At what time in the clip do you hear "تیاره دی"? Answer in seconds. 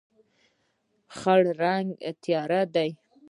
2.23-2.89